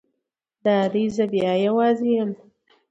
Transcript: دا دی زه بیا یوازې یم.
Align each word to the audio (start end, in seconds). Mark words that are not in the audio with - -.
دا 0.63 0.77
دی 0.93 1.05
زه 1.15 1.25
بیا 1.33 1.53
یوازې 1.65 2.09
یم. 2.15 2.31